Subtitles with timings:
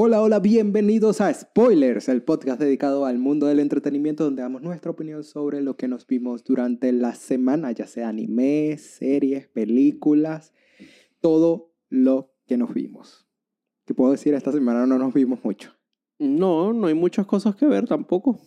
[0.00, 4.92] Hola, hola, bienvenidos a Spoilers, el podcast dedicado al mundo del entretenimiento donde damos nuestra
[4.92, 10.52] opinión sobre lo que nos vimos durante la semana, ya sea anime, series, películas,
[11.20, 13.26] todo lo que nos vimos.
[13.86, 14.34] ¿Qué puedo decir?
[14.34, 15.72] Esta semana no nos vimos mucho.
[16.20, 18.38] No, no hay muchas cosas que ver tampoco.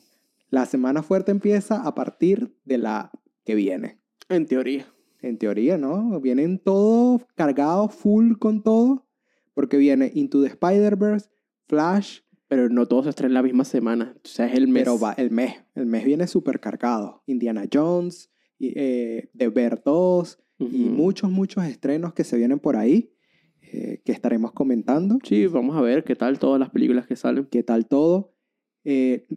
[0.50, 3.12] La semana fuerte empieza a partir de la
[3.44, 4.00] que viene.
[4.30, 4.86] En teoría.
[5.22, 6.18] En teoría, ¿no?
[6.22, 9.06] Vienen todos cargados, full con todo,
[9.54, 11.28] porque viene Into the Spider-Verse,
[11.72, 14.14] Flash, Pero no todos se estrenan la misma semana.
[14.26, 14.84] O sea, es el mes.
[14.84, 17.24] pero va, el mes, el mes viene súper cargado.
[17.26, 18.30] Indiana Jones,
[18.60, 23.14] y, eh, The Bear 2 y muchos, muchos estrenos que se vienen por ahí,
[23.62, 25.18] eh, que estaremos comentando.
[25.24, 27.48] Sí, vamos a ver qué tal todas las películas que salen.
[27.50, 28.36] qué tal todo.
[28.84, 29.28] Eh,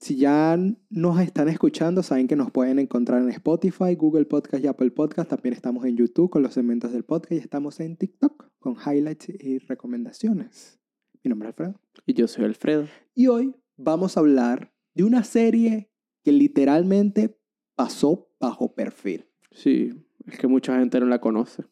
[0.00, 0.56] si ya
[0.90, 5.28] nos están escuchando, saben que nos pueden encontrar en Spotify, Google Podcast y Apple Podcast.
[5.28, 9.28] También estamos en YouTube con los segmentos del podcast y estamos en TikTok con highlights
[9.28, 10.77] y recomendaciones.
[11.22, 11.80] Mi nombre es Alfredo.
[12.06, 12.86] Y yo soy Alfredo.
[13.14, 15.90] Y hoy vamos a hablar de una serie
[16.22, 17.38] que literalmente
[17.74, 19.26] pasó bajo perfil.
[19.50, 19.92] Sí,
[20.26, 21.64] es que mucha gente no la conoce.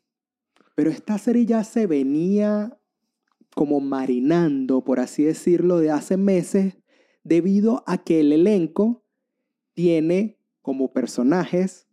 [0.75, 2.79] Pero esta serie ya se venía
[3.55, 6.77] como marinando, por así decirlo, de hace meses,
[7.25, 9.03] debido a que el elenco
[9.73, 11.87] tiene como personajes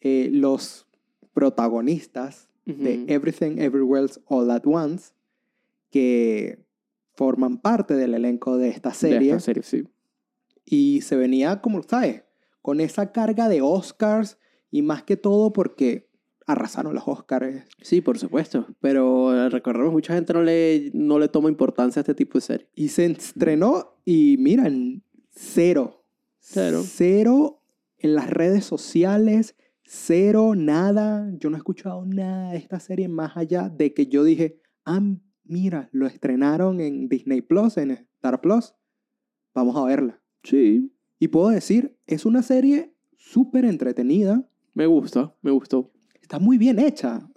[0.00, 0.86] eh, los
[1.32, 3.04] protagonistas de.
[3.08, 5.12] Everything Everywhere All at Once,
[5.90, 6.64] que
[7.14, 9.30] forman parte del elenco de esta De serie.
[9.30, 9.84] esta serie, sí.
[10.64, 12.24] Y se venía, como sabes,
[12.62, 14.38] con esa carga de Oscars
[14.70, 16.08] y más que todo porque
[16.46, 17.64] arrasaron los Oscars.
[17.82, 18.66] Sí, por supuesto.
[18.80, 22.42] Pero eh, recordemos, mucha gente no le, no le toma importancia a este tipo de
[22.42, 22.68] serie.
[22.74, 26.04] Y se estrenó y miran, cero.
[26.38, 26.82] Cero.
[26.84, 27.62] Cero
[27.98, 31.30] en las redes sociales, cero, nada.
[31.34, 34.60] Yo no he escuchado nada de esta serie más allá de que yo dije,
[35.50, 38.74] mira, lo estrenaron en Disney Plus, en Star Plus.
[39.54, 40.20] Vamos a verla.
[40.42, 44.42] Sí, Y puedo decir, es una serie súper entretenida.
[44.72, 45.90] me gusta, me gustó.
[46.22, 47.28] Está muy bien hecha.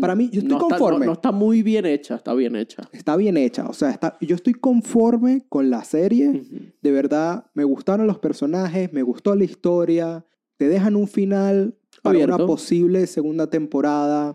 [0.00, 1.00] Para mí, yo estoy No está- conforme.
[1.00, 2.88] no, no está muy bien hecha, está bien hecha.
[2.92, 3.68] Está bien hecha.
[3.68, 6.42] O sea, está, yo estoy conforme con la serie.
[6.82, 10.24] De verdad, me gustaron los personajes, me gustó la historia.
[10.56, 12.46] Te dejan un final para una Abierto.
[12.46, 14.34] posible segunda temporada.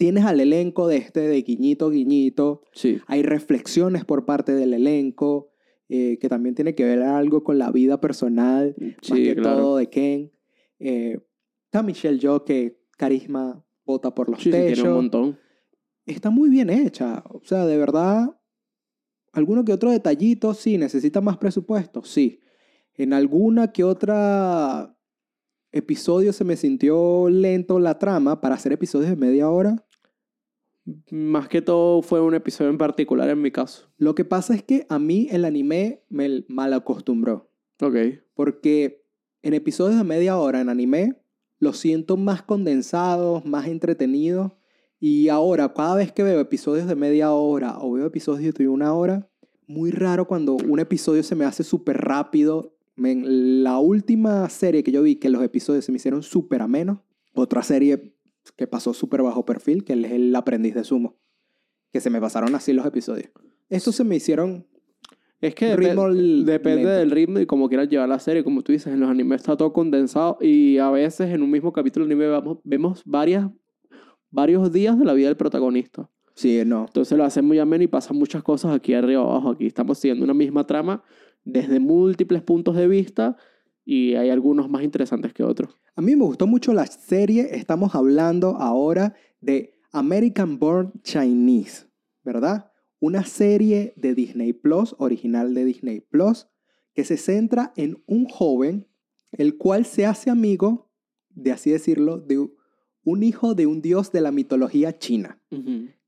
[0.00, 2.62] Tienes al elenco de este de guiñito, guiñito.
[2.72, 3.00] Sí.
[3.06, 5.50] Hay reflexiones por parte del elenco,
[5.90, 9.58] eh, que también tiene que ver algo con la vida personal, más Sí, que claro.
[9.58, 10.32] todo de Ken.
[10.78, 11.20] Eh,
[11.66, 15.38] está Michelle Yeoh, que carisma bota por los Sí, sí, techos tiene un montón.
[16.06, 17.22] está muy bien hecha.
[17.28, 18.40] O sea, de verdad,
[19.32, 22.40] alguno que otro detallito, sí, necesita más presupuesto, sí.
[22.94, 24.96] En alguna que otra
[25.72, 29.86] episodio se me sintió lento la trama para hacer episodios de media hora.
[31.10, 33.90] Más que todo fue un episodio en particular en mi caso.
[33.96, 37.50] Lo que pasa es que a mí el anime me mal acostumbró.
[37.80, 37.96] Ok.
[38.34, 39.04] Porque
[39.42, 41.22] en episodios de media hora en anime
[41.58, 44.52] los siento más condensados, más entretenidos.
[44.98, 48.92] Y ahora, cada vez que veo episodios de media hora o veo episodios de una
[48.94, 49.30] hora,
[49.66, 52.76] muy raro cuando un episodio se me hace súper rápido.
[52.96, 56.98] Men, la última serie que yo vi que los episodios se me hicieron súper amenos,
[57.34, 58.14] otra serie
[58.56, 61.16] que pasó súper bajo perfil, que es El Aprendiz de Sumo,
[61.92, 63.30] que se me pasaron así los episodios.
[63.68, 64.66] Estos se me hicieron
[65.40, 66.90] Es que ritmo depende lento.
[66.90, 68.42] del ritmo y cómo quieras llevar la serie.
[68.44, 71.72] Como tú dices, en los animes está todo condensado y a veces en un mismo
[71.72, 73.48] capítulo anime vamos- vemos varias,
[74.30, 76.10] varios días de la vida del protagonista.
[76.34, 76.86] Sí, no.
[76.86, 79.50] Entonces lo hacen muy ameno y pasan muchas cosas aquí arriba abajo.
[79.50, 81.02] Aquí estamos siguiendo una misma trama
[81.44, 83.36] desde múltiples puntos de vista
[83.84, 85.78] y hay algunos más interesantes que otros.
[85.94, 87.56] A mí me gustó mucho la serie.
[87.56, 91.86] Estamos hablando ahora de American Born Chinese,
[92.22, 92.70] ¿verdad?
[93.00, 96.48] Una serie de Disney Plus, original de Disney Plus,
[96.94, 98.86] que se centra en un joven,
[99.32, 100.90] el cual se hace amigo,
[101.30, 102.48] de así decirlo, de
[103.04, 105.40] un hijo de un dios de la mitología china,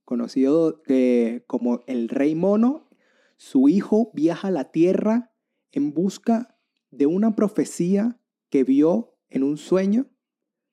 [0.05, 2.88] conocido eh, como el Rey Mono.
[3.37, 5.32] Su hijo viaja a la Tierra
[5.73, 6.51] en busca
[6.93, 8.19] de una profecía
[8.50, 10.06] que vio en un sueño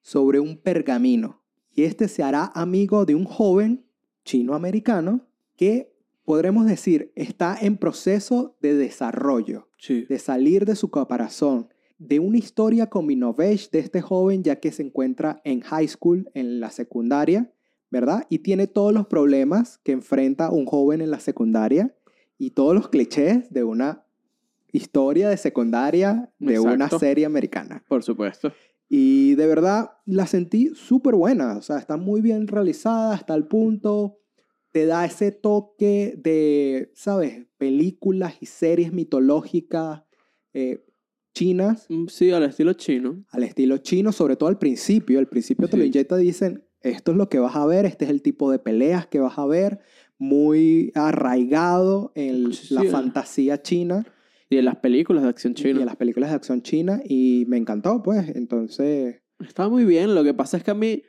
[0.01, 1.41] sobre un pergamino.
[1.71, 3.85] Y este se hará amigo de un joven
[4.25, 5.95] chino-americano que
[6.25, 10.05] podremos decir está en proceso de desarrollo, Sí.
[10.07, 14.71] de salir de su caparazón, de una historia of age de este joven ya que
[14.71, 17.51] se encuentra en high school, en la secundaria,
[17.89, 18.25] ¿verdad?
[18.29, 21.95] Y tiene todos los problemas que enfrenta un joven en la secundaria
[22.37, 24.05] y todos los clichés de una
[24.71, 27.83] historia de secundaria de una serie americana.
[27.87, 28.51] Por supuesto.
[28.87, 33.45] Y de verdad la sentí súper buena, o sea, está muy bien realizada hasta el
[33.47, 34.15] punto.
[34.71, 37.47] te da ese toque de, ¿sabes?
[37.57, 40.03] Películas y series mitológicas
[40.53, 40.85] eh,
[41.33, 43.23] chinas Mm, Sí, al estilo chino.
[43.29, 45.17] al estilo chino, sobre todo al principio.
[45.17, 45.87] Al principio te lo Sí.
[45.87, 49.07] inyecta, dicen, esto es lo que vas a ver, este es el tipo de peleas
[49.07, 49.79] que vas a ver,
[50.19, 52.87] muy arraigado en Sí, la sí.
[52.89, 54.05] fantasía china
[54.49, 55.79] Y en las películas de acción y china.
[55.81, 58.29] en las películas de acción china y me encantó, pues.
[58.35, 60.15] Entonces, Está muy bien.
[60.15, 61.01] Lo que pasa es que a mí.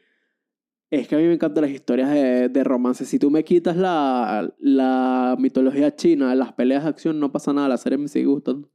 [0.90, 3.04] Es que a mí me encantan las historias de, de romance.
[3.04, 7.68] Si tú me quitas la, la mitología china, las peleas de acción, no pasa nada.
[7.68, 8.68] La serie me sigue gustando.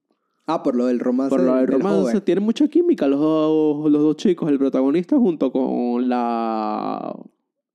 [0.46, 1.30] ah, por lo del romance.
[1.30, 2.22] Por lo del del romance, joven.
[2.26, 4.50] tienen mucha química los dos, los dos chicos.
[4.50, 7.14] El protagonista junto con la,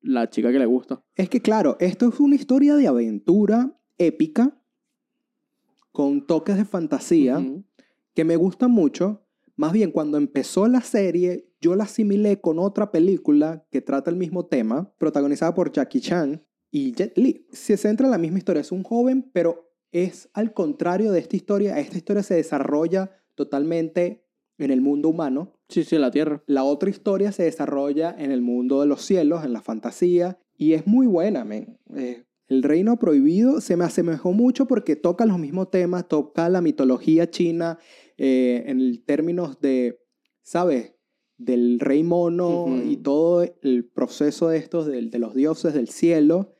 [0.03, 1.03] la chica que le gusta.
[1.15, 4.60] Es que claro, esto es una historia de aventura épica
[6.01, 7.45] con toques de fantasía.
[8.15, 9.23] Que me gusta mucho.
[9.55, 14.17] Más bien, cuando empezó la serie, yo la asimilé con otra película que trata el
[14.17, 17.47] mismo tema, protagonizada por Jackie Chan y Jet Li.
[17.53, 18.63] Se centra en la misma historia.
[18.63, 21.79] Es un joven, pero es al contrario de esta historia.
[21.79, 24.25] Esta historia se desarrolla totalmente
[24.57, 25.53] en el mundo humano.
[25.69, 26.43] Sí, sí, la Tierra.
[26.47, 30.73] La otra historia se desarrolla en el mundo de los cielos, en la fantasía, y
[30.73, 31.79] es muy buena, men.
[31.95, 36.61] Eh, el Reino Prohibido se me asemejó mucho porque toca los mismos temas, toca la
[36.61, 37.79] mitología china
[38.19, 40.01] eh, en términos de,
[40.43, 40.97] ¿sabes?
[41.39, 46.57] Del rey mono y todo el proceso de estos, de, de los dioses del cielo.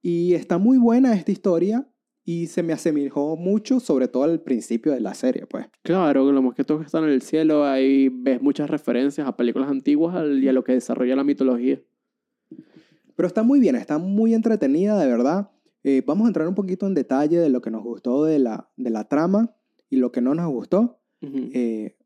[0.00, 1.90] Y está muy buena esta historia
[2.24, 5.66] y se me asemejó mucho, sobre todo al principio de la serie, pues.
[5.82, 10.14] Claro, lo más que están en el cielo, ahí ves muchas referencias a películas antiguas
[10.40, 11.82] y a lo que desarrolla la mitología.
[13.16, 15.50] Pero está muy bien, está muy entretenida, de verdad.
[15.82, 18.70] Eh, vamos a entrar un poquito en detalle de lo que nos gustó de la,
[18.76, 19.54] de la trama
[19.90, 21.00] y lo que no nos gustó.
[21.22, 21.96] Eh,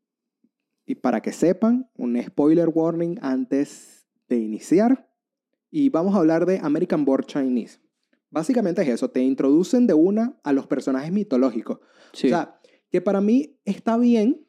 [0.85, 5.09] y para que sepan, un spoiler warning antes de iniciar.
[5.71, 7.79] Y vamos a hablar de American Born Chinese.
[8.31, 11.79] Básicamente es eso, te introducen de una a los personajes mitológicos.
[12.13, 12.27] Sí.
[12.27, 12.59] O sea,
[12.91, 14.45] que para mí está bien,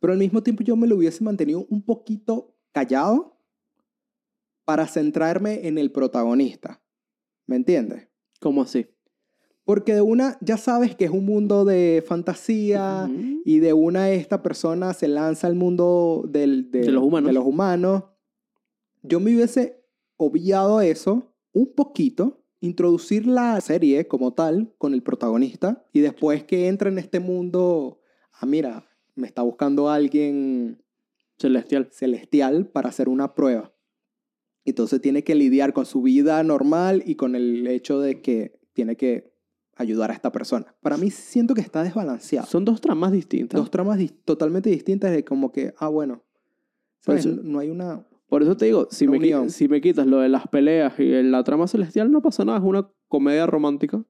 [0.00, 3.37] pero al mismo tiempo yo me lo hubiese mantenido un poquito callado
[4.68, 6.82] para centrarme en el protagonista.
[7.46, 8.06] ¿Me entiendes?
[8.38, 8.84] ¿Cómo así?
[9.64, 13.08] Porque de una ya sabes que es un mundo de fantasía
[13.46, 17.28] y de una esta persona se lanza al mundo del- De los humanos.
[17.28, 18.02] de los humanos.
[19.02, 19.82] Yo me hubiese
[20.18, 26.68] obviado eso un poquito, introducir la serie como tal con el protagonista y después que
[26.68, 28.00] entra en este mundo,
[28.38, 28.84] ah, mira,
[29.14, 30.82] me está buscando alguien
[31.38, 31.88] Celestial.
[31.90, 33.72] celestial para hacer una prueba.
[34.70, 38.96] Entonces tiene que lidiar con su vida normal y con el hecho de que tiene
[38.96, 39.32] que
[39.76, 40.74] ayudar a esta persona.
[40.80, 42.46] Para mí siento que está desbalanceado.
[42.46, 43.60] Son dos tramas distintas.
[43.60, 46.24] Dos tramas dis- totalmente distintas de como que, ah, bueno,
[47.00, 47.26] ¿sabes?
[47.26, 48.04] eso- no hay una...
[48.28, 49.48] Por eso te digo, si me, unión.
[49.50, 52.58] si me quitas lo de las peleas y la trama celestial, no pasa nada.
[52.58, 54.04] Es una comedia romántica.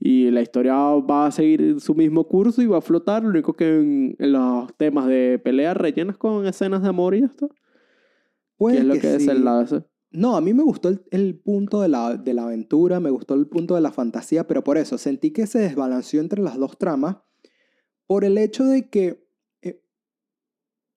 [0.00, 3.22] Y la historia va a seguir su mismo curso y va a flotar.
[3.22, 7.20] Lo único que en, en los temas de pelea rellenas con escenas de amor y
[7.20, 7.46] ya está.
[8.60, 9.30] Es lo que, que es sí.
[9.30, 9.84] el lado ese.
[10.10, 13.34] No, a mí me gustó el, el punto de la, de la aventura, me gustó
[13.34, 16.78] el punto de la fantasía, pero por eso sentí que se desbalanceó entre las dos
[16.78, 17.18] tramas
[18.06, 19.28] por el hecho de que
[19.60, 19.82] eh,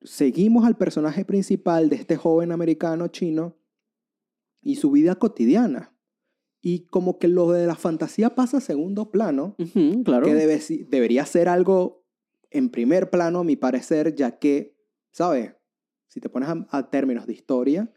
[0.01, 3.57] seguimos al personaje principal de este joven americano chino
[4.61, 5.93] y su vida cotidiana.
[6.61, 9.55] Y como que lo de la fantasía pasa a segundo plano,
[10.05, 10.25] claro.
[10.25, 12.05] que debe debería ser algo
[12.49, 14.77] en primer plano, a mi parecer, ya que,
[15.11, 15.55] ¿sabes?
[16.11, 17.89] Si te pones a, a términos de historia,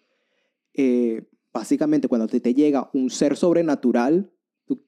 [0.72, 4.30] eh, básicamente cuando te, te llega un ser sobrenatural,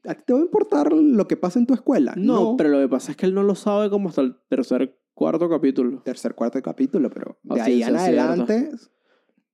[0.05, 2.15] ¿a ti te va a importar lo que pasa en tu escuela?
[2.17, 4.97] no, pero lo que pasa es que él no lo sabe como hasta el tercer,
[5.13, 6.03] cuarto capítulo.
[6.05, 8.71] Tercer, cuarto capítulo, pero de A ahí en adelante...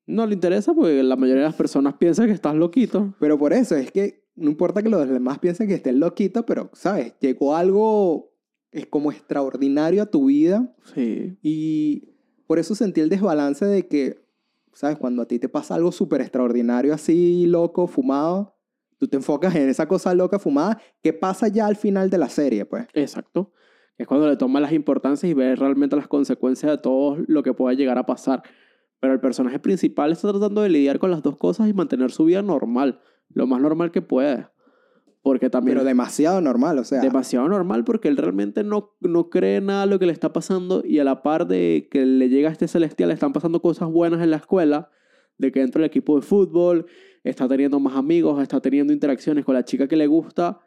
[0.05, 3.15] No le interesa porque la mayoría de las personas piensan que estás loquito.
[3.21, 6.71] Pero por eso, es que no importa que los demás piensen que estés loquito, pero,
[6.75, 7.15] ¿sabes?
[7.21, 8.33] Llegó algo
[8.73, 11.39] es como extraordinario a tu vida Sí.
[11.43, 12.09] Y
[12.47, 14.25] por eso sentí el desbalance de que,
[14.73, 14.99] ¿sabes?
[14.99, 18.57] Cuando a ti te pasa algo súper extraordinario así, loco, fumado,
[18.99, 22.29] tú te enfocas en esa cosa loca, fumada, que pasa ya al final de la
[22.29, 22.87] serie, pues.
[22.95, 23.53] Exacto.
[23.99, 27.53] Es cuando le tomas las importancias y ves realmente las consecuencias de todo lo que
[27.53, 28.43] pueda llegar a pasar.
[29.01, 32.25] Pero el personaje principal está tratando de lidiar con las dos cosas y mantener su
[32.25, 34.47] vida normal, lo más normal que puede.
[35.23, 37.01] Porque también Pero demasiado normal, o sea.
[37.01, 40.83] demasiado normal porque él realmente no, no cree nada de lo que le está pasando
[40.85, 43.89] y a la par de que le llega a este celestial le están pasando cosas
[43.89, 44.91] buenas en la escuela,
[45.39, 46.87] de que entra el equipo de fútbol,
[47.23, 50.61] está teniendo más amigos, está teniendo interacciones con la chica que le gusta,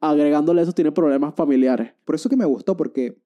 [0.00, 1.92] agregándole eso tiene problemas familiares.
[2.04, 3.18] Por eso que me gustó, porque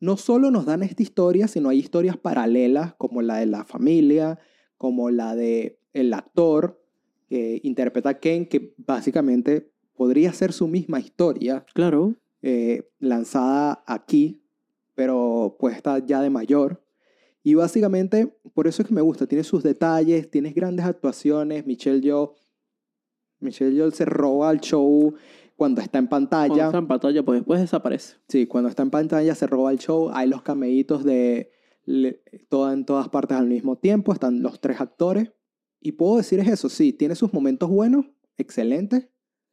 [0.00, 4.38] no solo nos dan esta historia, sino hay historias paralelas, como la de la familia,
[4.76, 6.82] como la de el actor,
[7.28, 9.69] que interpreta a Ken, que básicamente
[10.00, 12.14] podría ser su misma historia Claro.
[12.40, 14.40] eh, lanzada aquí,
[14.94, 16.82] pero puesta ya de mayor.
[17.42, 22.00] Y básicamente, por eso es que me gusta, tiene sus detalles, tienes grandes actuaciones, Michelle
[22.00, 22.32] Yeoh,
[23.40, 25.12] Michelle Yeoh se roba el show
[25.54, 26.64] cuando está en Cuando pantalla.
[26.66, 28.16] está en pantalla, pues después desaparece.
[28.26, 31.50] Sí, cuando está en pantalla se roba el show, hay los cameitos de
[31.84, 35.30] le- todo en todas partes al mismo tiempo, están los tres actores.
[35.78, 38.06] Y puedo decir es eso, sí, tiene sus momentos buenos,
[38.38, 39.08] excelentes.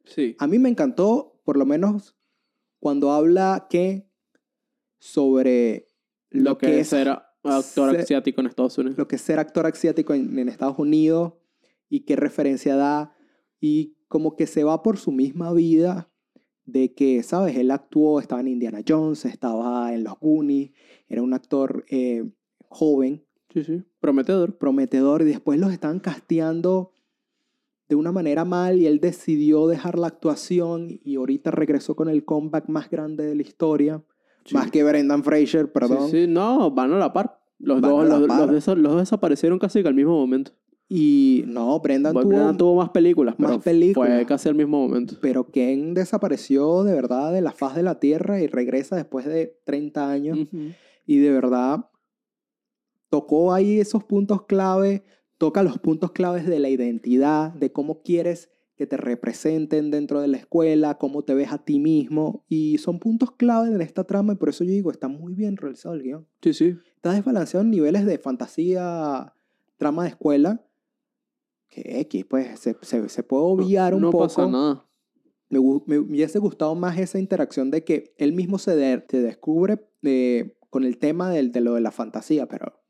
[0.08, 0.34] Sí.
[0.38, 2.16] A mí me encantó, por lo menos,
[2.80, 4.08] cuando habla que
[4.98, 5.86] sobre
[6.30, 8.98] Lo, que, es ser actor ser- asiático en Estados Unidos.
[8.98, 11.34] lo que es ser actor asiático en, en Estados Unidos
[11.88, 13.14] y qué referencia da
[13.60, 16.10] y como que se va por su misma vida
[16.64, 17.56] de que, ¿sabes?
[17.56, 20.72] Él actuó, estaba en Indiana Jones, estaba en Los Goonies,
[21.08, 22.24] era un actor eh,
[22.68, 23.82] joven, Sí, sí.
[24.00, 24.58] Prometedor.
[24.58, 26.90] prometedor y después los estaban casteando
[27.88, 32.24] de una manera mal y él decidió dejar la actuación y ahorita regresó con el
[32.24, 34.02] comeback más grande de la historia,
[34.44, 34.54] Sí.
[34.54, 36.10] más que Brendan Fraser, perdón.
[36.10, 37.38] Sí, sí, no, van a la par.
[37.58, 38.50] Los, Van dos, los, par.
[38.50, 40.52] los los desaparecieron casi que al mismo momento.
[40.88, 44.08] Y no, Brendan Bueno, tuvo, Brendan tuvo más películas, más pero películas.
[44.16, 45.16] fue casi al mismo momento.
[45.20, 49.58] pero Ken desapareció de verdad de la faz de la tierra y regresa después de
[49.64, 50.38] 30 años
[51.04, 51.84] y de verdad
[53.10, 55.04] tocó ahí esos puntos clave,
[55.38, 60.28] toca los puntos claves de la identidad, de cómo quieres que te representen dentro de
[60.28, 64.34] la escuela, cómo te ves a ti mismo y son puntos clave en esta trama
[64.34, 66.26] y por eso yo digo, está muy bien realizado el guion.
[66.42, 66.76] Sí, sí.
[66.94, 69.32] Está desbalanceado en niveles de fantasía,
[69.78, 70.64] trama de escuela,
[71.68, 74.24] que X, pues se, se, se puede obviar un no poco.
[74.24, 74.84] pasa nada.
[75.50, 79.80] Me, me hubiese gustado más esa interacción de que él mismo se, de- se descubre
[80.02, 82.80] eh, con el tema del, de lo de la fantasía, pero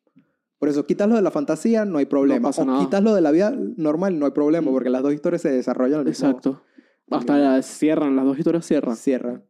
[0.59, 2.49] por eso quitas lo de la fantasía, no hay problema.
[2.49, 4.75] pasa o quitas lo de la vida normal, no hay problema, Mm.
[4.75, 6.63] porque las dos historias se desarrollan al mismo Exacto.
[7.11, 8.97] Hasta la- cierran, las dos historias cierran.
[8.97, 9.43] Cierra.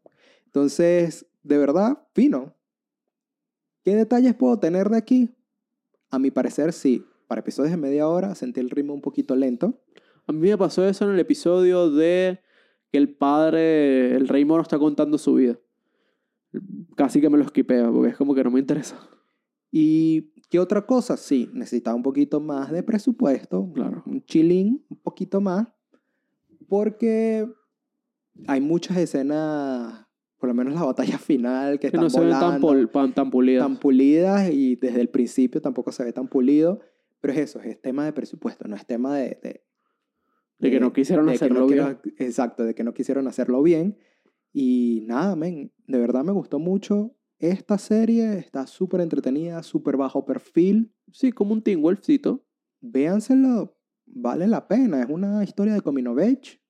[0.46, 2.54] Entonces, de verdad, fino.
[3.84, 5.30] ¿Qué detalles puedo tener de aquí?
[6.10, 7.04] A mi parecer, sí.
[7.26, 9.80] Para episodios de media hora sentí el ritmo un poquito lento.
[10.26, 12.40] A mí me pasó eso en el episodio de
[12.92, 15.58] que el padre, el rey mono está contando su vida.
[16.96, 18.98] Casi que me lo esquipea, porque es como que no me interesa.
[19.70, 21.16] ¿Y qué otra cosa?
[21.16, 23.70] Sí, necesitaba un poquito más de presupuesto.
[23.74, 24.02] Claro.
[24.06, 25.68] Un chilín, un poquito más.
[26.68, 27.48] Porque
[28.46, 30.06] hay muchas escenas,
[30.38, 32.88] por lo menos la batalla final, que Que están no se ven tan, volando, pol-
[32.90, 33.64] pan- tan pulidas.
[33.66, 36.80] tan pulidas y desde el principio tampoco se ve tan pulido.
[37.20, 39.38] Pero es eso, es tema de presupuesto, no es tema de...
[39.42, 39.64] de
[40.60, 41.84] de que no quisieron hacerlo no bien.
[42.02, 43.96] quiero- exacto, de que no quisieron hacerlo bien.
[44.52, 47.14] Y nada, men, de verdad me gustó mucho.
[47.38, 50.92] Esta serie está súper entretenida, súper bajo perfil.
[51.12, 52.44] Sí, como un Teen Wolfcito.
[52.80, 53.76] Véanselo,
[54.06, 55.02] vale la pena.
[55.02, 56.60] Es una historia de age.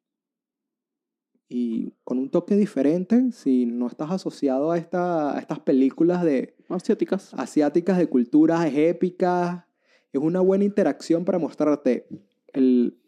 [1.48, 6.54] Y con un toque diferente, si no estás asociado a, esta, a estas películas de
[6.68, 7.32] Asiáticas.
[7.32, 9.64] asiáticas de culturas épicas,
[10.12, 12.06] es una buena interacción para mostrarte
[12.52, 12.98] el,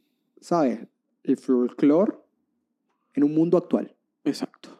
[0.41, 0.87] ¿sabes?
[1.23, 2.15] El folclore
[3.13, 3.95] en un mundo actual.
[4.25, 4.80] Exacto.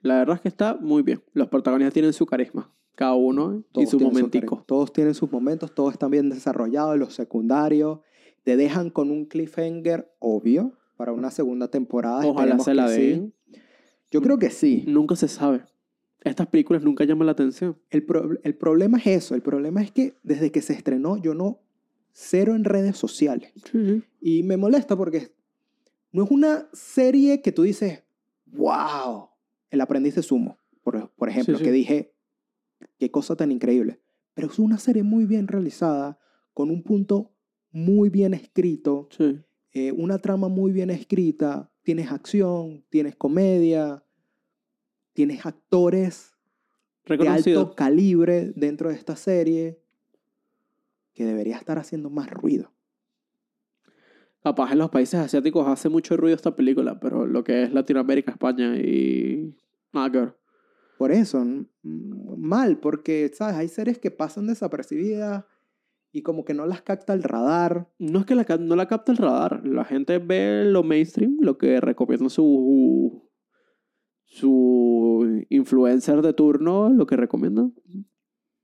[0.00, 1.22] La verdad es que está muy bien.
[1.32, 2.72] Los protagonistas tienen su carisma.
[2.94, 4.64] Cada uno y su momentico.
[4.66, 8.00] todos tienen sus momentos, todos están bien desarrollados, los secundarios.
[8.42, 12.26] Te dejan con un cliffhanger obvio para una segunda temporada.
[12.26, 13.00] Ojalá se la que sí.
[13.10, 13.34] den.
[14.10, 14.84] Yo creo que sí.
[14.88, 15.64] Nunca se sabe.
[16.24, 17.76] Estas películas nunca llaman la atención.
[17.90, 19.34] El, pro- el problema es eso.
[19.36, 21.60] El problema es que desde que se estrenó yo no
[22.12, 23.52] cero en redes sociales.
[24.20, 25.32] Y me molesta porque
[26.10, 28.02] no es una serie que tú dices,
[28.46, 29.28] wow,
[29.70, 31.64] el aprendiz de sumo, por, por ejemplo, Sí, sí.
[31.64, 32.14] que dije,
[32.98, 34.00] qué cosa tan increíble.
[34.34, 36.18] Pero es una serie muy bien realizada,
[36.54, 37.32] con un punto
[37.70, 39.40] muy bien escrito, Sí.
[39.72, 44.02] eh, una trama muy bien escrita, tienes acción, tienes comedia,
[45.12, 46.32] tienes actores
[47.06, 49.80] de alto calibre dentro de esta serie
[51.14, 52.72] que debería estar haciendo más ruido.
[54.48, 58.30] Capaz en los países asiáticos hace mucho ruido esta película, pero lo que es Latinoamérica,
[58.30, 59.54] España y...
[59.92, 60.36] Nada que ver.
[60.96, 61.44] Por eso,
[61.82, 63.56] mal, porque, ¿sabes?
[63.56, 65.44] Hay series que pasan desapercibidas
[66.12, 67.92] y como que no las capta el radar.
[67.98, 69.66] No es que la, no la capta el radar.
[69.66, 73.30] La gente ve lo mainstream, lo que recomienda su,
[74.24, 77.70] su influencer de turno, lo que recomienda.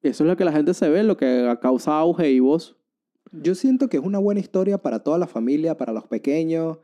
[0.00, 2.74] Eso es lo que la gente se ve, lo que causa auge y voz.
[3.42, 6.78] Yo siento que es una buena historia para toda la familia, para los pequeños.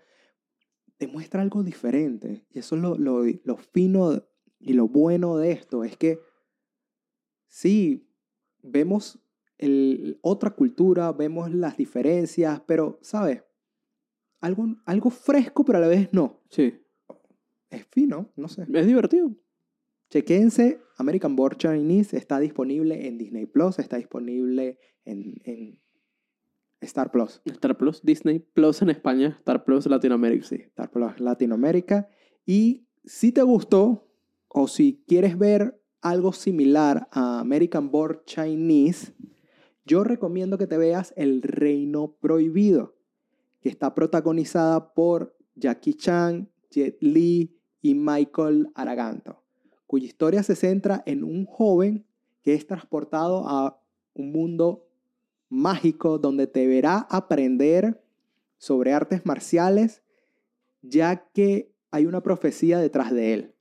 [0.98, 2.46] Demuestra algo diferente.
[2.50, 4.22] Y eso es lo, lo, lo fino
[4.58, 5.84] y lo bueno de esto.
[5.84, 6.20] Es que
[7.48, 8.08] sí,
[8.62, 9.18] vemos
[9.58, 13.42] el, otra cultura, vemos las diferencias, pero, ¿sabes?
[14.40, 16.40] algo, algo fresco, pero a la vez no.
[16.48, 16.74] Sí.
[17.68, 18.66] Es fino, no sé.
[18.72, 19.34] Es divertido.
[20.10, 25.80] Chequense, American Born Chinese está disponible en Disney Plus, está disponible en, en
[26.80, 27.40] Star Plus.
[27.44, 30.46] Star Plus, Disney Plus en España, Star Plus Latinoamérica.
[30.46, 32.08] Sí, Star Plus Latinoamérica.
[32.46, 34.08] Y si te gustó
[34.48, 39.12] o si quieres ver algo similar a American Born Chinese,
[39.84, 42.94] yo recomiendo que te veas El Reino Prohibido,
[43.60, 49.42] que está protagonizada por Jackie Chan, Jet Li y Michael Araganto,
[49.86, 52.06] cuya historia se centra en un joven
[52.42, 53.82] que es transportado a
[54.14, 54.89] un mundo
[55.50, 58.02] mágico donde deberá aprender
[58.56, 60.02] sobre artes marciales,
[60.80, 63.54] ya que hay una profecía detrás de él,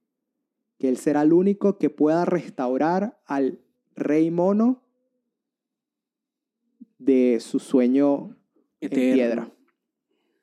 [0.77, 3.60] que él será el único que pueda restaurar al
[3.96, 4.84] rey mono
[7.00, 8.38] de su sueño
[8.79, 9.51] en piedra.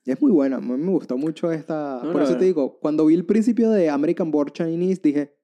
[0.05, 2.01] Y es muy buena, me gustó mucho esta...
[2.03, 5.37] No, Por eso te digo, cuando vi el principio de American Born Chinese, dije,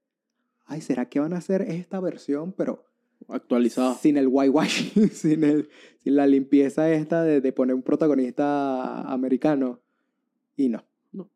[0.64, 2.52] ay, ¿será que van a hacer esta versión?
[2.52, 2.84] Pero
[3.28, 3.94] Actualizada.
[3.94, 9.80] sin el whitewashing, sin, el, sin la limpieza esta de, de poner un protagonista americano.
[10.56, 10.84] Y no.
[11.12, 11.30] No.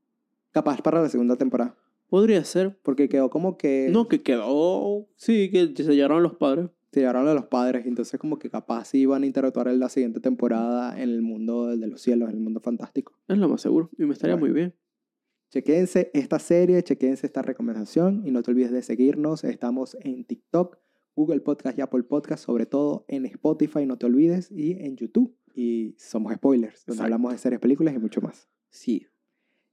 [0.52, 1.76] Capaz para la segunda temporada.
[2.08, 2.78] Podría ser.
[2.82, 5.08] Porque quedó como que No, que quedó.
[5.16, 6.68] Sí, que se llevaron los padres.
[6.92, 7.86] se llevaron a los padres.
[7.86, 11.66] Entonces como que capaz sí iban a interactuar en la siguiente temporada en el mundo
[11.76, 13.18] de los cielos, en el mundo fantástico.
[13.28, 13.90] Es lo más seguro.
[13.98, 14.52] Y me estaría Bueno.
[14.52, 14.74] muy bien.
[15.50, 19.44] Chequense esta serie, chequense esta recomendación y no te olvides de seguirnos.
[19.44, 20.76] Estamos en TikTok,
[21.16, 25.34] Google Podcast y Apple Podcast, sobre todo en Spotify, no te olvides, y en YouTube.
[25.54, 27.02] Y somos spoilers, donde Exacto.
[27.04, 28.48] hablamos de series, películas y mucho más.
[28.68, 29.06] Sí.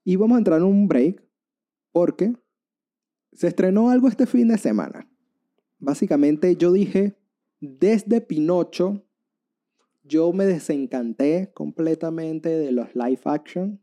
[0.06, 1.22] Y vamos a entrar en un break
[1.92, 2.34] porque
[3.34, 5.10] se estrenó algo este fin de semana.
[5.80, 7.18] Básicamente yo dije,
[7.60, 9.06] desde Pinocho,
[10.04, 13.82] yo me desencanté completamente de los live action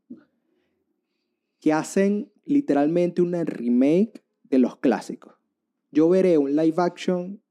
[1.60, 5.34] que hacen literalmente una remake de los clásicos.
[5.92, 7.42] Yo veré un live action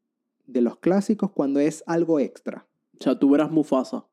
[0.51, 2.67] de los clásicos cuando es algo extra.
[2.99, 4.05] O sea, tú verás Mufasa.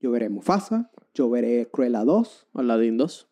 [0.00, 3.28] Yo veré Mufasa, yo veré Cruella 2, Aladdin 2.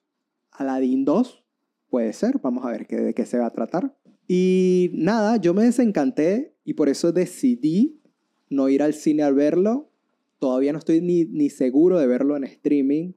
[0.53, 1.45] Aladdin 2,
[1.89, 3.97] puede ser, vamos a ver qué, de qué se va a tratar.
[4.29, 8.01] Y nada, yo me desencanté y por eso decidí
[8.49, 9.91] no ir al cine a verlo.
[10.39, 13.15] Todavía no estoy ni, ni seguro de verlo en streaming.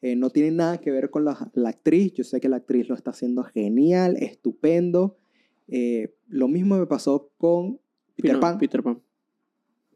[0.00, 2.14] Eh, no tiene nada que ver con la, la actriz.
[2.14, 5.18] Yo sé que la actriz lo está haciendo genial, estupendo.
[5.68, 7.80] Eh, lo mismo me pasó con
[8.16, 9.00] Peter Pan, Peter Pan.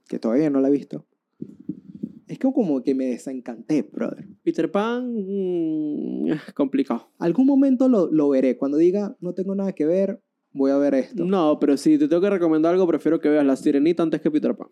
[0.08, 1.06] que todavía no la he visto.
[2.26, 4.26] Es que como que me desencanté, brother.
[4.42, 5.12] Peter Pan.
[5.14, 7.10] mm, es complicado.
[7.18, 8.56] Algún momento lo, lo veré.
[8.56, 10.20] Cuando diga, no tengo nada que ver,
[10.52, 11.24] voy a ver esto.
[11.24, 14.30] No, pero si te tengo que recomendar algo, prefiero que veas La Sirenita antes que
[14.30, 14.68] Peter Pan.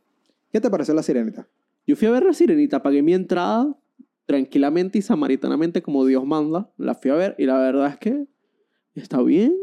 [0.52, 1.48] ¿Qué te pareció la sirenita?
[1.86, 3.76] Yo fui a ver La Sirenita, pagué mi entrada
[4.24, 6.70] tranquilamente y samaritanamente como Dios manda.
[6.76, 8.26] La fui a ver y la verdad es que
[8.94, 9.54] está bien.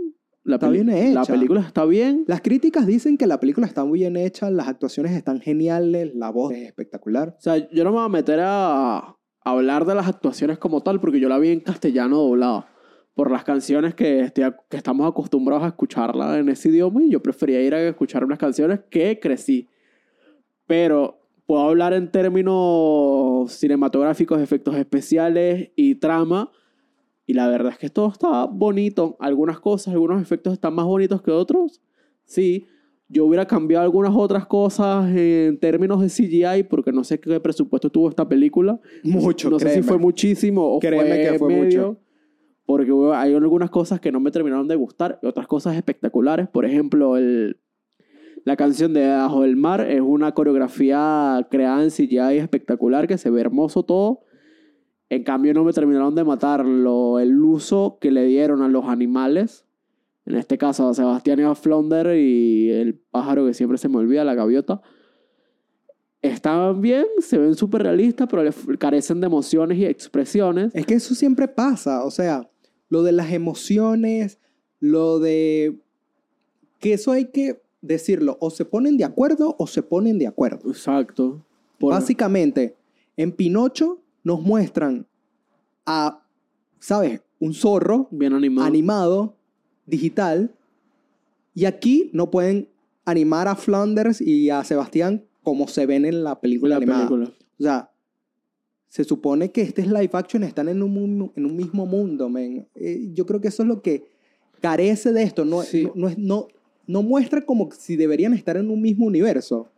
[0.45, 1.21] La Está bien hecha.
[1.21, 2.23] La película está bien.
[2.27, 6.29] Las críticas dicen que la película está muy bien hecha, las actuaciones están geniales, la
[6.29, 7.29] voz es espectacular.
[7.29, 10.99] O sea, yo no me voy a meter a, hablar de las actuaciones como tal,
[10.99, 12.67] porque yo la vi en castellano doblada.
[13.15, 17.23] Por las canciones que, estoy que estamos acostumbrados a escucharla en ese idioma, y yo
[17.23, 19.67] prefería ir a escuchar unas canciones que crecí.
[20.67, 26.51] Pero puedo hablar en términos cinematográficos, efectos especiales y trama.
[27.27, 29.17] Y la verdad es que todo está bonito.
[29.19, 31.81] Algunas cosas, algunos efectos están más bonitos que otros.
[32.25, 32.67] Sí,
[33.07, 37.89] yo hubiera cambiado algunas otras cosas en términos de CGI porque no sé qué presupuesto
[37.89, 38.79] tuvo esta película.
[39.03, 39.87] Mucho, no sé si créeme.
[39.87, 41.63] fue muchísimo o Créeme fue que fue medio.
[41.63, 41.99] mucho.
[42.65, 46.47] Porque hay algunas cosas que no me terminaron de gustar y otras cosas espectaculares.
[46.47, 47.59] Por ejemplo, el,
[48.43, 53.29] la canción de Bajo del Mar es una coreografía creada en CGI espectacular que se
[53.29, 54.21] ve hermoso todo.
[55.15, 58.85] En cambio, no me terminaron de matar lo, el uso que le dieron a los
[58.85, 59.65] animales.
[60.25, 63.97] En este caso, a Sebastián y a Flounder y el pájaro que siempre se me
[63.97, 64.81] olvida, la gaviota.
[66.21, 68.49] Estaban bien, se ven súper realistas, pero
[68.79, 70.73] carecen de emociones y expresiones.
[70.73, 72.49] Es que eso siempre pasa, o sea,
[72.89, 74.39] lo de las emociones,
[74.79, 75.77] lo de...
[76.79, 80.71] que eso hay que decirlo, o se ponen de acuerdo o se ponen de acuerdo.
[80.71, 81.45] Exacto.
[81.77, 82.75] Por- Básicamente,
[83.15, 85.07] en Pinocho nos muestran
[85.85, 86.21] a,
[86.79, 87.21] ¿sabes?
[87.39, 88.67] Un zorro bien animado.
[88.67, 89.35] animado,
[89.85, 90.53] digital,
[91.53, 92.67] y aquí no pueden
[93.05, 97.07] animar a Flanders y a Sebastián como se ven en la película la animada.
[97.07, 97.31] película.
[97.59, 97.91] O sea,
[98.89, 102.67] se supone que este es live action, están en un, en un mismo mundo, men.
[102.75, 104.03] Eh, yo creo que eso es lo que
[104.59, 105.45] carece de esto.
[105.45, 105.83] No, Sí.
[105.83, 106.47] no, no es- no,
[106.87, 109.69] no muestra como si deberían estar en un mismo universo.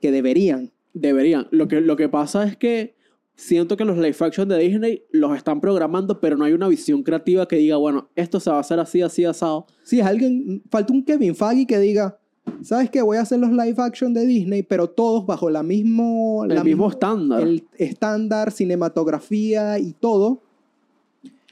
[0.00, 0.70] Que deberían.
[0.94, 1.48] Deberían.
[1.50, 2.94] Lo que, lo que pasa es que
[3.36, 7.02] siento que los live action de Disney los están programando, pero no hay una visión
[7.02, 9.66] creativa que diga, bueno, esto se va a hacer así, así, asado.
[9.82, 12.18] Sí, es alguien, falta un Kevin Feige que diga,
[12.62, 13.02] ¿sabes qué?
[13.02, 16.64] Voy a hacer los live action de Disney, pero todos bajo la mismo, El la
[16.64, 17.42] mismo mismo- estándar.
[17.42, 20.40] el estándar, cinematografía y todo.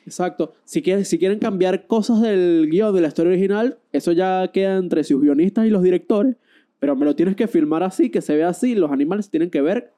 [0.05, 0.53] Exacto.
[0.65, 4.77] Si quieren, si quieren cambiar cosas del guion de la historia original, eso ya queda
[4.79, 6.37] entre sus guionistas y los directores.
[6.81, 8.75] Pero me lo tienes que filmar así, que se vea así.
[8.75, 9.93] Los animales tienen que ver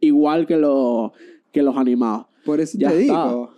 [0.00, 1.12] igual que, los
[1.52, 2.26] que los animados.
[2.44, 3.26] Por eso Ya te está.
[3.28, 3.50] digo.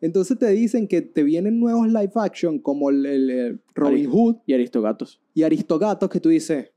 [0.00, 4.36] Entonces te dicen que te vienen nuevos live action como el, el- el Robin Hood
[4.46, 5.20] Y Aristogatos.
[5.34, 6.70] y Aristogatos que tú dices,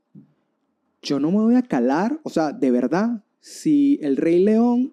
[1.02, 4.92] yo no me voy a calar, o sea, de verdad, si el Rey León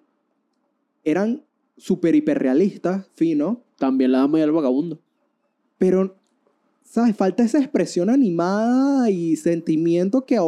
[1.04, 1.42] eran
[1.76, 5.00] súper hiperrealistas, fino, También la dama y el vagabundo.
[5.78, 6.16] pero,
[6.84, 7.16] ¿sabes?
[7.16, 10.38] Falta esa expresión animada y sentimiento que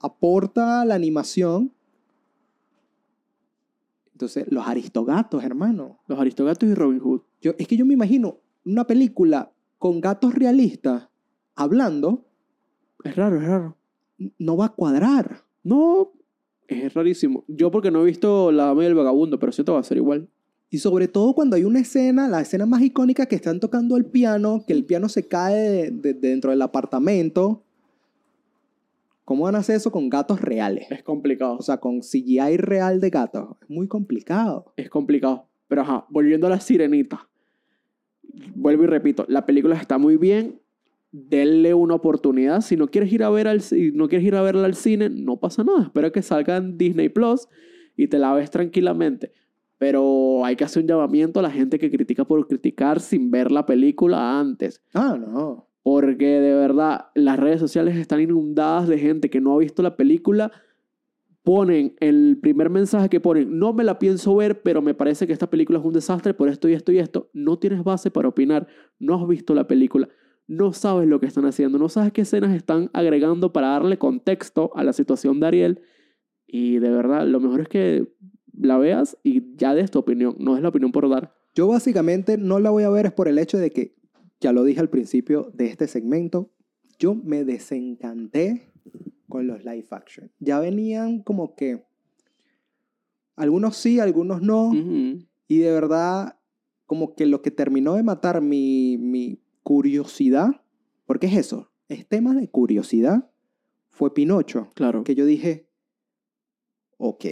[0.00, 1.72] aporta la animación.
[4.16, 5.98] Entonces, los Aristogatos, hermano.
[6.08, 7.20] Los Aristogatos y Robin Hood.
[7.42, 11.10] Yo, es que yo me imagino una película con gatos realistas
[11.54, 12.24] hablando,
[13.04, 13.76] Es raro, es raro.
[14.38, 15.42] no va a cuadrar.
[15.62, 16.12] No,
[16.66, 17.44] es rarísimo.
[17.46, 19.84] Yo porque no he visto la dama y el vagabundo, pero siento que va a
[19.84, 20.30] ser igual.
[20.70, 24.06] Y sobre todo cuando hay una escena, la escena más icónica que están tocando el
[24.06, 27.64] piano, que el piano se cae de- de- de dentro del apartamento.
[29.26, 30.86] ¿Cómo van a hacer eso con gatos reales?
[30.88, 31.56] Es complicado.
[31.58, 33.56] O sea, con CGI real de gatos.
[33.60, 34.72] Es muy complicado.
[34.76, 35.48] es complicado.
[35.66, 37.28] Pero ajá, volviendo a la sirenita.
[38.54, 40.60] Vuelvo y repito, la película está muy bien.
[41.10, 42.60] Denle una oportunidad.
[42.60, 45.10] Si no quieres ir a ver al, si no quieres ir a verla al cine,
[45.10, 45.82] no pasa nada.
[45.82, 47.48] Espera que salga en Disney Plus
[47.96, 49.32] y te la ves tranquilamente.
[49.76, 53.50] Pero hay que hacer un llamamiento a la gente que critica por criticar sin ver
[53.50, 54.80] la película antes.
[54.94, 55.65] Ah, no.
[55.86, 59.96] Porque de verdad, las redes sociales están inundadas de gente que no ha visto la
[59.96, 60.50] película.
[61.44, 65.32] Ponen el primer mensaje que ponen, no me la pienso ver, pero me parece que
[65.32, 67.30] esta película es un desastre por esto y esto y esto.
[67.32, 68.66] No tienes base para opinar,
[68.98, 70.08] no has visto la película,
[70.48, 74.72] no sabes lo que están haciendo, no sabes qué escenas están agregando para darle contexto
[74.74, 75.82] a la situación de Ariel.
[76.48, 78.12] Y de verdad, lo mejor es que
[78.60, 81.36] la veas y ya des tu opinión, no es la opinión por dar.
[81.54, 83.94] Yo básicamente no la voy a ver es por el hecho de que,
[84.40, 86.50] ya lo dije al principio de este segmento,
[86.98, 88.72] yo me desencanté
[89.28, 90.30] con los live action.
[90.40, 91.84] Ya venían como que
[93.34, 94.72] algunos sí, algunos no.
[95.48, 96.38] Y de verdad,
[96.86, 100.62] como que lo que terminó de matar mi, mi curiosidad,
[101.06, 103.30] porque es eso, es tema de curiosidad,
[103.90, 104.70] fue Pinocho.
[104.74, 105.04] Claro.
[105.04, 105.68] Que yo dije,
[106.98, 107.24] ok,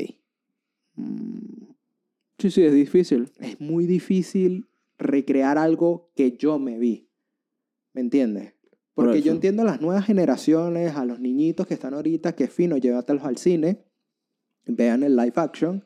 [0.96, 1.64] mm,
[2.38, 3.30] Sí, sí, es difícil.
[3.38, 4.66] es muy difícil
[4.98, 7.10] recrear algo que yo me vi.
[7.92, 8.54] ¿Me entiendes?
[8.94, 12.46] Por Porque yo entiendo a las nuevas generaciones, a los niñitos que están ahorita, que
[12.46, 13.84] fino, llévatelos al cine,
[14.66, 15.84] vean el live action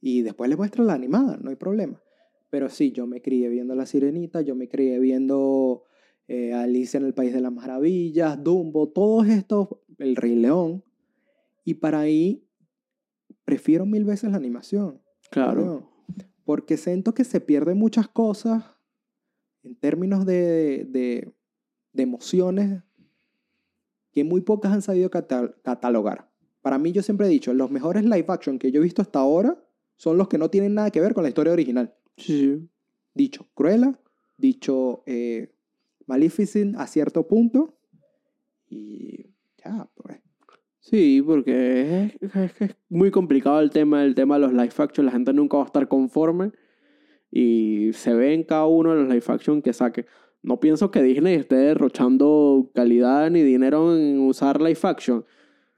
[0.00, 2.02] y después les muestro la animada, no hay problema.
[2.50, 5.84] Pero sí, yo me crié viendo La Sirenita, yo me crié viendo
[6.26, 9.68] eh, Alicia en el País de las Maravillas, Dumbo, todos estos,
[9.98, 10.82] El Rey León.
[11.64, 12.46] Y para ahí
[13.44, 15.02] prefiero mil veces la animación.
[15.30, 15.90] Claro.
[16.48, 18.64] Porque siento que se pierden muchas cosas
[19.62, 21.30] en términos de, de,
[21.92, 22.82] de emociones
[24.12, 26.30] que muy pocas han sabido catal- catalogar.
[26.62, 29.18] Para mí yo siempre he dicho, los mejores live action que yo he visto hasta
[29.18, 29.62] ahora
[29.96, 31.94] son los que no tienen nada que ver con la historia original.
[32.16, 32.66] Sí.
[33.12, 34.00] Dicho Cruella,
[34.38, 35.52] dicho eh,
[36.06, 37.78] Maleficent a cierto punto
[38.70, 39.26] y
[39.62, 40.18] ya, pues.
[40.80, 45.06] Sí, porque es, es- es muy complicado el tema, el tema de los live action.
[45.06, 46.52] La gente nunca va a estar conforme
[47.30, 50.06] y se ve en cada uno de los live action que saque.
[50.42, 55.24] No pienso que Disney esté derrochando calidad ni dinero en usar live action.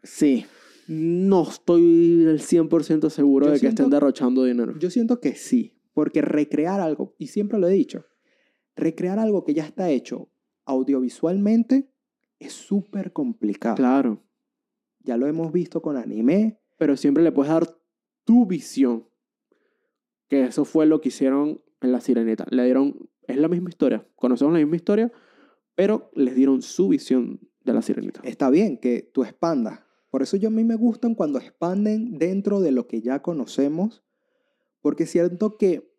[0.03, 0.45] Sí.
[0.87, 4.77] No estoy del 100% seguro Yo de que estén derrochando dinero.
[4.79, 8.05] Yo siento que sí, porque recrear algo, y siempre lo he dicho,
[8.77, 10.29] recrear algo que ya está hecho
[10.65, 11.89] audiovisualmente
[12.39, 13.77] es súper complicado.
[13.77, 14.23] Claro,
[15.03, 16.59] Ya lo hemos visto con anime.
[16.79, 17.67] pero siempre le puedes dar
[18.25, 19.07] tu visión.
[20.29, 22.47] Que eso fue lo que hicieron en La Sirenita.
[22.51, 25.13] Le dieron, es la misma historia, conocemos la misma historia,
[25.75, 28.21] pero les dieron su visión de La Sirenita.
[28.25, 29.81] Está bien que tú expandas.
[30.11, 34.03] Por eso yo a mí me gustan cuando expanden dentro de lo que ya conocemos,
[34.81, 35.93] porque siento que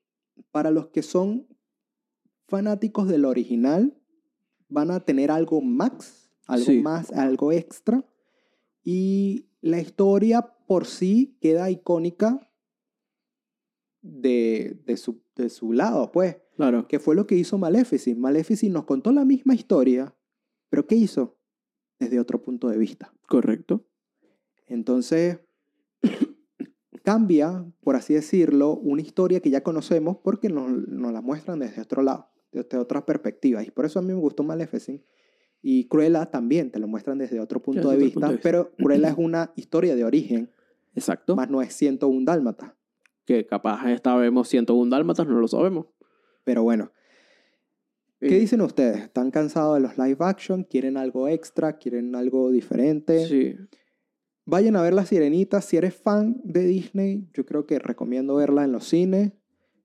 [0.50, 1.46] para los que son
[2.48, 3.96] fanáticos del original,
[4.68, 6.80] van a tener algo más, algo Sí.
[6.82, 8.04] más, algo extra.
[8.84, 12.52] Y la historia por sí queda icónica
[14.02, 16.38] de, de, su, de su lado, pues.
[16.56, 18.20] Claro, Que fue lo que hizo Maleficent.
[18.20, 20.16] Maleficent nos contó la misma historia,
[20.70, 21.38] pero ¿qué hizo?
[22.00, 23.14] Desde otro punto de vista.
[23.28, 23.86] correcto.
[24.68, 25.40] Entonces,
[27.04, 31.82] cambia, por así decirlo, una historia que ya conocemos porque nos, nos la muestran desde
[31.82, 33.64] otro lado, desde otra perspectiva.
[33.64, 35.04] Y por eso a mí me gustó Maleficent.
[35.62, 38.50] Y Cruella también te lo muestran desde otro punto, de, otro vista, punto de vista.
[38.50, 40.50] pero Cruella es una historia de origen,
[40.96, 41.36] Exacto.
[41.36, 42.76] más no es 101 dálmata.
[43.26, 45.86] Que capaz esta vemos 101 dálmatas, no lo sabemos.
[46.44, 46.92] Pero bueno,
[48.20, 49.04] ¿qué Eh, dicen ustedes?
[49.04, 50.64] ¿Están cansados de los live action?
[50.64, 51.78] ¿Quieren algo extra?
[51.78, 53.28] ¿Quieren algo diferente?
[53.28, 53.56] Sí.
[54.46, 55.62] Vayan a ver La Sirenita.
[55.62, 59.34] Si eres fan de Disney, yo creo que recomiendo verla en los cines.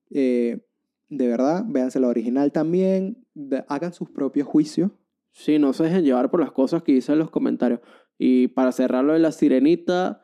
[0.09, 0.65] Eh,
[1.09, 3.23] de verdad, véanse la original también.
[3.67, 4.91] Hagan sus propios juicios.
[5.31, 7.81] Sí, no se dejen llevar por las cosas que dicen en los comentarios.
[8.17, 10.23] Y para cerrarlo de la sirenita,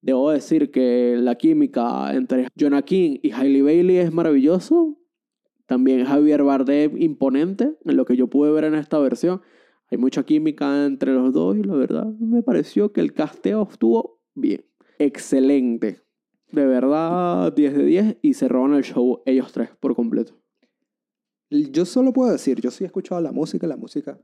[0.00, 4.96] debo decir que la química entre Jonah King y Hailey Bailey es maravilloso.
[5.66, 9.42] También Javier Bardem imponente, en lo que yo pude ver en esta versión.
[9.90, 14.20] Hay mucha química entre los dos y la verdad me pareció que el casteo estuvo
[14.34, 14.64] bien.
[14.98, 16.02] Excelente.
[16.52, 20.40] De verdad, 10 de 10 y roban el show ellos tres por completo.
[21.50, 23.66] Yo solo puedo decir, yo sí he escuchado la música.
[23.66, 24.18] La música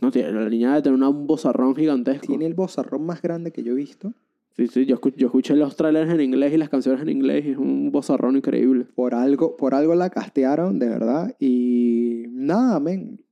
[0.00, 2.26] No tiene la niña de tener un bozarrón gigantesco.
[2.26, 4.12] tiene el bozarrón más grande que yo he visto.
[4.56, 7.44] Sí, sí, yo, escu- yo escuché los trailers en inglés y las canciones en inglés
[7.46, 8.86] y es un bozarrón increíble.
[8.94, 11.36] Por algo, por algo la castearon, de verdad.
[11.38, 13.24] Y nada, men.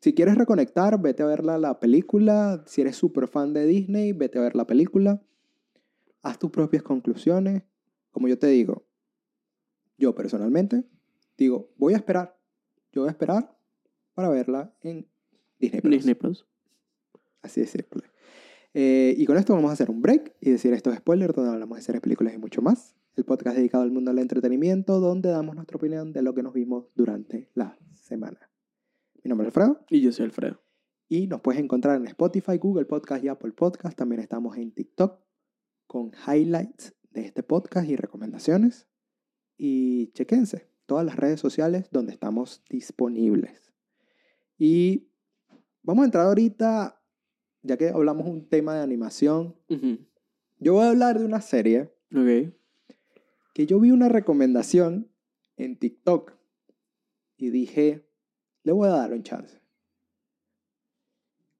[0.00, 2.62] Si quieres reconectar, vete a ver la, la película.
[2.66, 5.20] Si eres súper fan de Disney, vete a ver la película.
[6.22, 7.62] Haz tus propias conclusiones.
[8.12, 8.84] Como yo te digo,
[9.98, 10.84] yo personalmente
[11.36, 12.36] digo, voy a esperar.
[12.92, 13.56] Yo voy a esperar
[14.14, 15.06] para verla en
[15.58, 15.92] Disney Plus.
[15.92, 16.46] Disney Plus.
[17.42, 18.02] Así de simple.
[18.74, 21.78] Eh, y con esto vamos a hacer un break y decir estos spoilers donde hablamos
[21.78, 22.94] de series, películas y mucho más.
[23.16, 26.52] El podcast dedicado al mundo del entretenimiento donde damos nuestra opinión de lo que nos
[26.52, 28.50] vimos durante la semana.
[29.24, 30.62] Mi nombre es Alfredo Y yo soy Alfredo.
[31.08, 33.96] y nos puedes encontrar en Spotify, Google Podcast y Apple Podcast.
[33.96, 35.18] También estamos en TikTok
[35.86, 38.86] con highlights de este podcast y recomendaciones.
[39.56, 43.72] Y chequense todas las redes sociales donde estamos disponibles.
[44.56, 45.08] Y
[45.88, 47.00] vamos a entrar ahorita,
[47.62, 49.54] ya que hablamos un tema de animación.
[50.58, 52.52] Yo voy a hablar de una serie Ok.
[53.54, 55.10] que yo vi una recomendación
[55.56, 56.32] en TikTok
[57.38, 58.06] y dije,
[58.64, 59.60] le voy a dar un chance.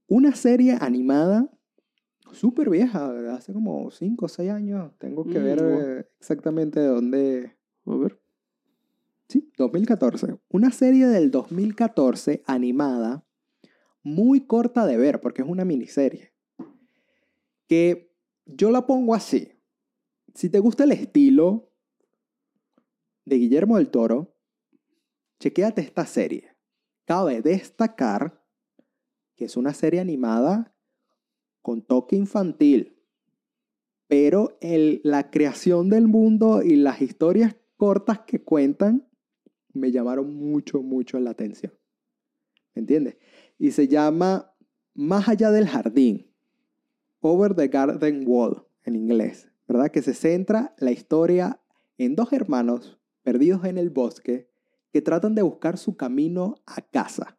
[0.09, 1.51] Una serie animada
[2.33, 4.93] súper vieja, hace como 5 o 6 años.
[4.99, 6.05] Tengo que Mm, ver wow.
[6.21, 7.57] exactamente de dónde...
[7.87, 8.21] A ver.
[9.29, 10.37] Sí, 2014.
[10.51, 13.25] Una serie del 2014 animada,
[14.15, 16.33] muy corta de ver porque es una miniserie.
[17.67, 18.15] Que
[18.47, 19.53] yo la pongo así.
[20.35, 21.71] Si te gusta el estilo
[23.25, 24.35] de Guillermo del Toro,
[25.41, 26.57] chequéate esta serie.
[27.05, 28.45] Cabe destacar
[29.37, 30.75] que es una serie animada
[31.63, 32.97] con toque infantil.
[34.09, 39.07] Pero el- la creación del mundo y las historias cortas que cuentan
[39.75, 41.73] me llamaron mucho, mucho la atención.
[42.75, 43.17] ¿Me entiendes?
[43.59, 44.55] Y se llama
[44.95, 46.33] Más allá del jardín.
[47.21, 49.51] Over the Garden Wall en inglés.
[49.67, 49.91] ¿Verdad?
[49.91, 51.61] Que se centra la historia
[51.99, 54.49] en dos hermanos perdidos en el bosque
[54.93, 57.39] que tratan de buscar su camino a casa.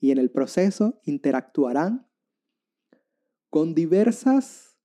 [0.00, 2.06] Y en el proceso interactuarán
[3.50, 4.78] con diversas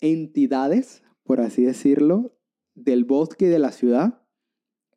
[0.00, 2.36] entidades, por así decirlo,
[2.74, 4.22] del bosque y de la ciudad,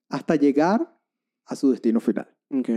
[0.09, 0.99] hasta llegar
[1.45, 2.35] a su destino final.
[2.49, 2.69] Ok.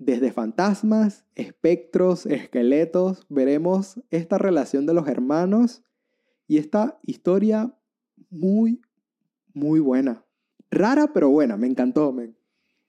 [0.00, 5.82] Desde fantasmas, espectros, esqueletos, veremos esta relación de los hermanos
[6.48, 7.76] y esta historia
[8.30, 8.80] muy,
[9.52, 10.24] muy buena.
[10.70, 12.16] Rara pero buena, me encantó.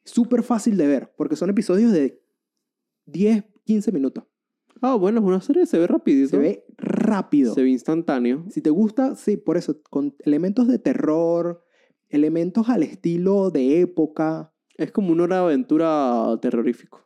[0.06, 2.24] Súper fácil de ver, porque son episodios de
[3.08, 4.24] 10, 15 minutos.
[4.82, 6.30] Ah, bueno, es una serie, se ve rapidito.
[6.30, 7.54] Se ve rápido.
[7.54, 8.46] Se ve instantáneo.
[8.50, 11.66] Si te gusta, sí, por eso, con elementos de terror,
[12.08, 14.51] elementos al estilo de época.
[14.82, 17.02] Es como una hora de aventura terrorífico.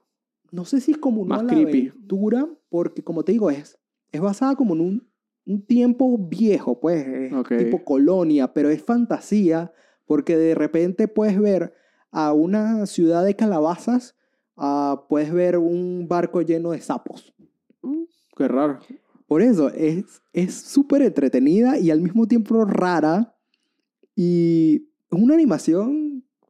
[0.52, 1.90] No sé si es como una Más creepy.
[1.90, 3.78] aventura, porque como te digo, es,
[4.12, 5.08] es basada como en un,
[5.46, 9.74] un tiempo viejo, pues, es tipo colonia, pero es fantasía,
[10.06, 11.74] porque de repente puedes ver
[12.12, 14.16] a una ciudad de calabazas,
[15.10, 17.34] puedes ver un barco lleno de sapos.
[17.82, 18.04] Mm,
[18.38, 18.80] Qué raro.
[19.28, 23.36] Por eso, es es súper entretenida y al mismo tiempo rara.
[24.16, 26.05] Y es una animación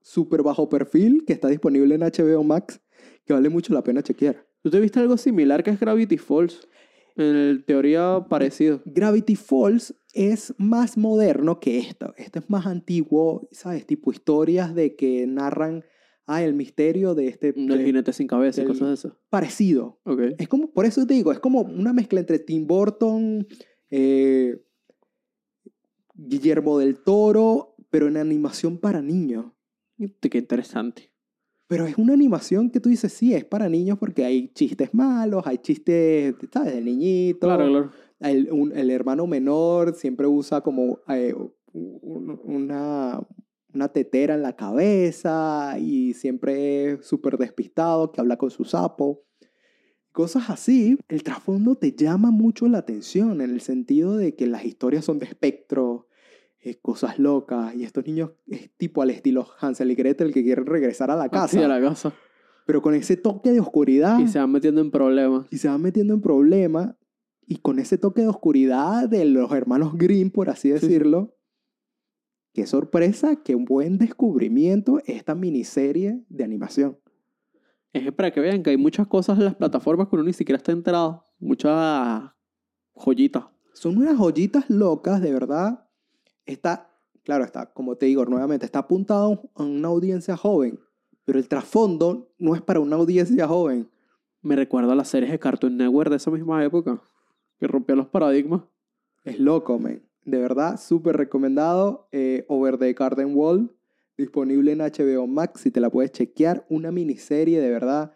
[0.06, 2.80] súper bajo perfil que está disponible en HBO Max,
[3.26, 4.46] que vale mucho la pena chequear.
[4.62, 6.68] ¿Tú te viste algo similar que es Gravity Falls?
[7.16, 8.82] En teoría parecido.
[8.86, 12.14] Gravity Falls es más moderno que esto.
[12.18, 13.88] Este es más antiguo, ¿sabes?
[13.88, 15.84] Tipo historias de que narran
[16.28, 17.54] ah, el misterio de este...
[17.56, 19.14] El de- jinete sin cabeza y del- cosas de esas.
[19.30, 20.00] parecido.
[20.38, 23.48] Es como, por eso te digo, es como una mezcla entre Tim Burton,
[23.90, 24.62] eh,
[26.14, 29.46] Guillermo del Toro, pero en animación para niños.
[29.98, 31.12] Qué interesante.
[31.68, 35.48] Pero es una animación que tú dices, sí, es para niños porque hay chistes malos,
[35.48, 36.76] hay chistes, ¿sabes?
[36.76, 37.48] Del niñito.
[37.48, 37.92] Claro, claro.
[38.20, 41.34] El, un- el hermano menor siempre usa como eh,
[41.74, 43.20] un- una,
[43.74, 49.24] una tetera en la cabeza y siempre es súper despistado, que habla con su sapo.
[50.12, 54.64] Cosas así, el trasfondo te llama mucho la atención en el sentido de que las
[54.64, 56.08] historias son de espectro,
[56.66, 60.66] eh, cosas locas, y estos niños es tipo al estilo Hansel y Gretel que quieren
[60.66, 62.14] regresar a la casa, Sí, a la casa.
[62.66, 65.46] pero con ese toque de oscuridad Y se van metiendo en problemas.
[65.52, 66.96] y se van metiendo en problemas
[67.48, 70.88] y con ese toque de oscuridad de los hermanos Grimm, por así Sí, sí.
[70.88, 71.38] decirlo.
[72.54, 76.98] Qué sorpresa, qué buen descubrimiento esta miniserie de animación.
[77.94, 80.58] Es para que vean que hay muchas cosas en las plataformas que uno ni siquiera
[80.58, 81.24] está enterado.
[81.38, 82.32] Muchas
[82.96, 83.44] joyitas.
[83.74, 85.85] Son unas joyitas locas, de verdad.
[86.46, 86.92] Está,
[87.24, 90.80] claro, está, como te digo nuevamente, está apuntado a una audiencia joven,
[91.24, 93.90] pero el trasfondo no es para una audiencia joven.
[94.42, 97.02] Me recuerda a las series de Cartoon Network de esa misma época.
[97.60, 98.62] Que rompía los paradigmas.
[99.24, 100.04] Es loco, man.
[100.24, 102.08] De verdad, súper recomendado.
[102.12, 103.76] eh, Over the Garden Wall,
[104.18, 105.62] disponible en HBO Max.
[105.62, 108.16] Si te la puedes chequear, una miniserie de verdad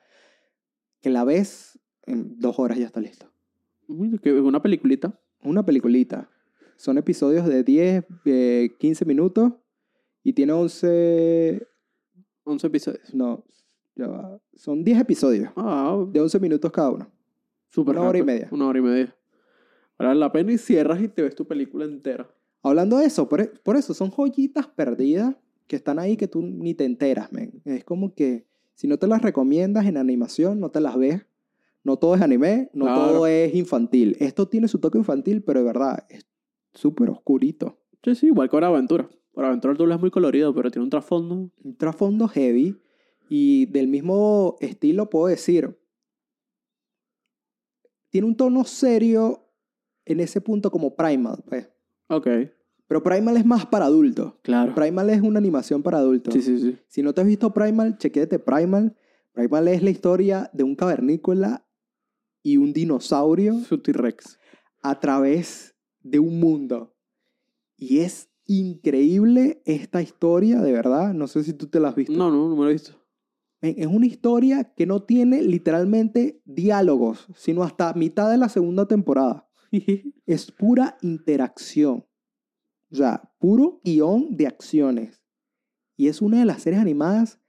[1.02, 3.32] que la ves en dos horas ya está listo.
[3.88, 5.20] Una peliculita.
[5.42, 6.30] Una peliculita.
[6.80, 9.52] Son episodios de 10, eh, 15 minutos
[10.24, 11.68] y tiene 11.
[12.46, 13.14] 11 episodios.
[13.14, 13.44] No,
[13.96, 14.40] ya va.
[14.56, 17.12] Son 10 episodios Ah, de 11 minutos cada uno.
[17.70, 18.34] súper una hora y rápido.
[18.36, 18.48] media.
[18.52, 19.16] Una hora y media.
[19.98, 22.34] Vale la pena y cierras y te ves tu película entera.
[22.64, 25.36] Hablando de eso, por, e- por eso son joyitas perdidas
[25.68, 27.62] que están ahí que tú ni te enteras, men.
[27.66, 31.26] Es como que si no te las recomiendas en animación, no te las ves.
[31.84, 33.02] No todo es anime, no Claro.
[33.12, 34.16] todo es infantil.
[34.22, 36.26] Esto tiene su toque infantil, pero de verdad es
[36.74, 37.80] súper oscurito.
[38.04, 39.10] Sí, sí, igual que Hora Aventura.
[39.34, 41.52] Hora Aventura el doble es muy colorido, pero tiene un trasfondo.
[41.64, 42.78] Un trasfondo heavy
[43.30, 45.78] y del mismo estilo puedo decir,
[48.10, 49.46] tiene un tono serio
[50.06, 51.70] en ese punto como Primal, pues.
[52.08, 52.28] Ok,
[52.88, 54.34] Pero Primal es más para adultos.
[54.42, 54.74] claro.
[54.74, 56.34] Primal es una animación para adultos.
[56.34, 56.78] Sí, sí, sí.
[56.88, 58.96] Si no te has visto Primal, chequéate Primal.
[59.34, 61.68] Primal es la historia de un cavernícola
[62.42, 64.40] y un dinosaurio Su T-Rex.
[64.82, 66.96] a través de un mundo.
[67.78, 71.14] Y es increíble esta historia, de verdad.
[71.14, 72.14] No sé si tú te la has visto.
[72.14, 72.94] No, no, no me lo he visto.
[73.62, 79.48] Es una historia que no tiene literalmente diálogos, sino hasta mitad de la segunda temporada.
[80.26, 82.06] Es pura interacción.
[82.92, 85.22] O sea, puro guion de acciones.
[85.98, 87.40] Y es una de las series animadas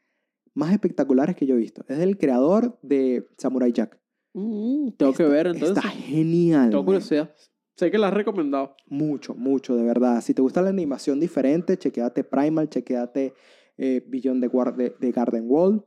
[0.55, 1.85] más espectaculares que yo he visto.
[1.89, 4.01] Es del creador de Samurai Jack.
[4.35, 5.77] Mm, tengo que Está- ver entonces.
[5.77, 6.71] Está genial.
[6.71, 7.33] Tengo curiosidad.
[7.81, 8.77] Sé que la has recomendado.
[8.89, 10.21] Mucho, mucho, de verdad.
[10.21, 13.33] Si te gusta la animación diferente, chequeate Primal, chequeate
[13.79, 14.43] eh, Beyond
[14.77, 15.83] the, de Garden Wall.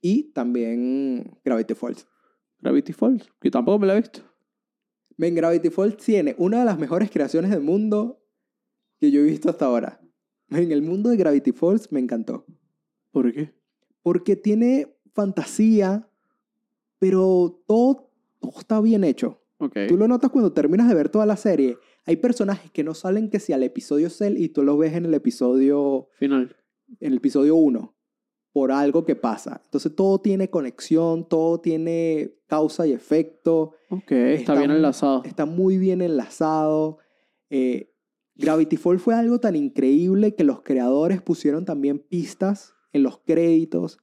[0.00, 2.06] Y también Gravity Falls.
[2.60, 4.20] Gravity Falls, que tampoco me la he visto.
[5.16, 8.24] Men, Gravity Falls tiene una de las mejores creaciones del mundo
[9.00, 10.00] que yo he visto hasta ahora.
[10.48, 12.46] En el mundo de Gravity Falls me encantó.
[13.10, 13.52] ¿Por qué?
[14.00, 16.08] Porque tiene fantasía,
[17.00, 19.42] pero todo, todo está bien hecho.
[19.88, 21.78] Tú lo notas cuando terminas de ver toda la serie.
[22.06, 25.04] Hay personajes que no salen que si al episodio Cell y tú los ves en
[25.04, 26.56] el episodio Final.
[27.00, 27.94] en el episodio 1
[28.52, 29.60] por algo que pasa.
[29.64, 33.74] Entonces todo tiene conexión, todo tiene causa y efecto.
[33.90, 35.22] Ok, está, Está bien enlazado.
[35.24, 36.98] Está muy bien enlazado.
[37.50, 37.94] Eh,
[38.36, 43.98] Gravity Fall fue algo tan increíble que los creadores pusieron también pistas en los créditos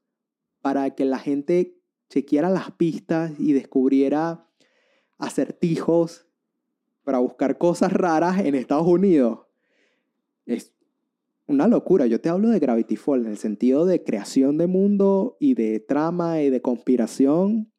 [0.62, 4.50] para que la gente chequeara las pistas y descubriera
[5.18, 6.28] acertijos
[7.04, 9.40] para buscar cosas raras en Estados Unidos.
[10.46, 10.74] Es
[11.48, 12.08] una locura.
[12.08, 15.80] Yo te hablo de Gravity Fall en el sentido de creación de mundo y de
[15.80, 17.72] trama y de conspiración.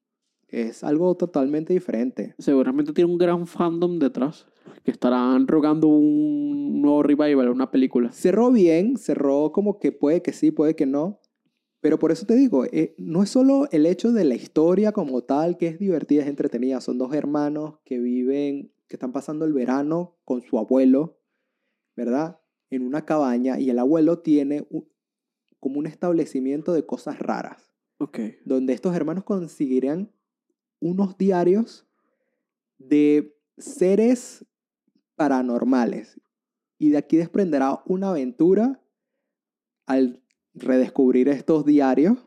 [0.49, 2.35] Es algo totalmente diferente.
[2.39, 4.47] Seguramente tiene un gran fandom detrás.
[4.85, 8.13] Que estarán rogando un nuevo revival, una película.
[8.13, 11.21] Cerró bien, cerró como que puede que sí, puede que no.
[11.81, 15.23] Pero por eso te digo, eh, no es solo el hecho de la historia como
[15.23, 16.81] tal, que es divertida, es entretenida.
[16.81, 21.19] Son dos hermanos que viven, que están pasando el verano con su abuelo,
[21.95, 22.41] ¿verdad?
[22.71, 24.89] En una cabaña y el abuelo tiene un-
[25.61, 28.19] como un establecimiento de cosas raras, Ok.
[28.45, 30.11] donde estos hermanos conseguirían
[30.81, 31.87] unos diarios
[32.79, 34.45] de seres
[35.15, 36.21] paranormales.
[36.79, 38.83] Y de aquí desprenderá una aventura
[39.87, 40.23] al
[40.57, 42.19] redescubrir estos diarios.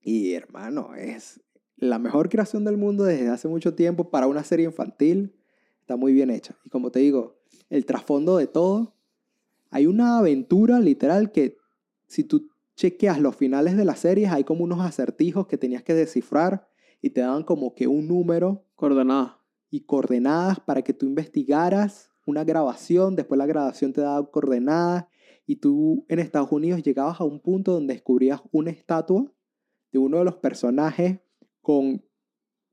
[0.00, 1.40] Y hermano, es
[1.76, 5.34] la mejor creación del mundo desde hace mucho tiempo para una serie infantil.
[5.80, 6.56] Está muy bien hecha.
[6.64, 8.94] Y como te digo, el trasfondo de todo.
[9.70, 11.56] Hay una aventura literal que
[12.06, 15.94] si tú chequeas los finales de las series, hay como unos acertijos que tenías que
[15.94, 16.68] descifrar
[17.02, 19.34] y te daban como que un número Coordenadas.
[19.70, 25.06] y coordenadas para que tú investigaras una grabación, después la grabación te daba coordenadas
[25.50, 29.32] y tú en Estados Unidos llegabas a un punto donde descubrías una estatua
[29.92, 31.18] de uno de los personajes
[31.60, 32.04] con,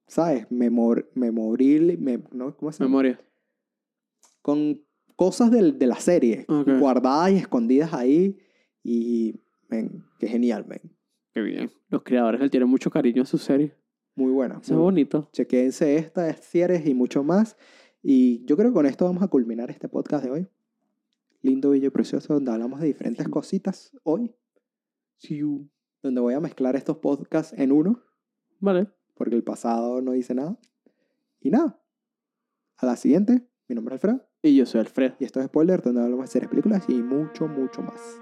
[0.05, 0.45] ¿sabes?
[0.51, 2.55] Memor memoril, mem- ¿no?
[2.55, 2.89] ¿Cómo se llama?
[2.89, 3.19] Memoria.
[4.41, 4.83] Con
[5.15, 6.45] cosas del- de, la serie,
[6.79, 8.37] guardadas y escondidas ahí
[8.83, 10.81] y, men, qué genial, men.
[11.33, 11.71] Qué bien.
[11.89, 13.73] Los creadores le tienen mucho cariño a su serie.
[14.15, 14.59] Muy buena.
[14.61, 15.29] Eso es bonito.
[15.33, 17.57] Chequense estas series y mucho más.
[18.03, 20.47] Y yo creo que con esto vamos a culminar este podcast de hoy.
[21.41, 24.35] Lindo, bello y precioso, donde hablamos de diferentes cositas hoy.
[26.01, 28.03] Donde voy a mezclar estos podcasts en uno,
[28.59, 28.87] Vale.
[29.15, 30.57] porque el pasado no hice nada.
[31.39, 31.81] Y nada.
[32.77, 34.27] A la siguiente, mi nombre es Alfredo.
[34.41, 35.15] Y yo soy Alfredo.
[35.19, 38.19] Y esto es Spoiler, donde hablamos de series, películas y mucho, mucho más.